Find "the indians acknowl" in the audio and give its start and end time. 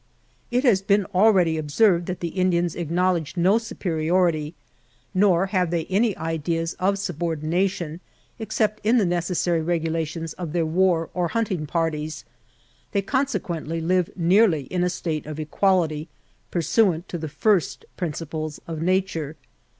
2.21-3.17